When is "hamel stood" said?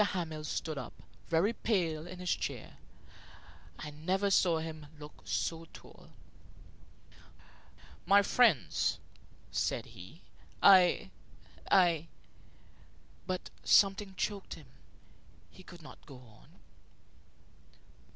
0.03-0.79